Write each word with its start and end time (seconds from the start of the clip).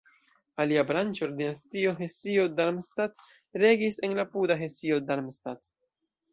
Alia 0.63 0.83
branĉo, 0.91 1.29
la 1.33 1.37
dinastio 1.41 1.91
Hesio-Darmstadt 1.99 3.23
regis 3.67 4.03
en 4.09 4.19
la 4.23 4.27
apuda 4.29 4.61
Hesio-Darmstadt. 4.67 5.75